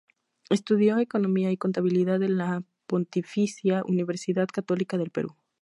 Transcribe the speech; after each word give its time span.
Estudió 0.49 0.97
economía 0.97 1.51
y 1.51 1.57
contabilidad 1.57 2.23
en 2.23 2.37
la 2.37 2.63
Pontificia 2.87 3.83
Universidad 3.85 4.47
Católica 4.47 4.97
del 4.97 5.11
Perú. 5.11 5.35